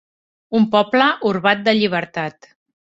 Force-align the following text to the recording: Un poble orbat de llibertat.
Un 0.59 0.65
poble 0.77 1.11
orbat 1.33 1.65
de 1.69 1.79
llibertat. 1.81 2.55